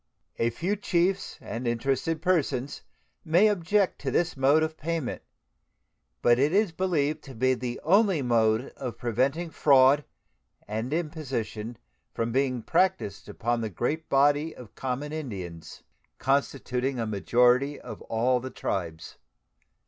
[0.39, 2.81] A few chiefs and interested persons
[3.23, 5.21] may object to this mode of payment,
[6.23, 10.03] but it is believed to be the only mode of preventing fraud
[10.67, 11.77] and imposition
[12.15, 15.83] from being practiced upon the great body of common Indians,
[16.17, 19.17] constituting a majority of all the tribes.